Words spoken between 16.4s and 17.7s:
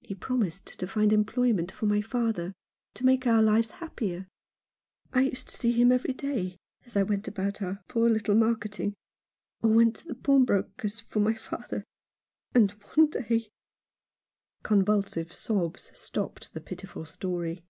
the pitiful story.